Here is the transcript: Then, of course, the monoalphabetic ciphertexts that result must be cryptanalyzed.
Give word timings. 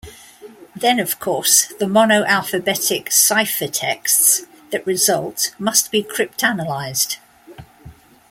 Then, 0.75 0.99
of 0.99 1.19
course, 1.19 1.67
the 1.77 1.85
monoalphabetic 1.85 3.09
ciphertexts 3.09 4.47
that 4.71 4.87
result 4.87 5.53
must 5.59 5.91
be 5.91 6.01
cryptanalyzed. 6.03 7.17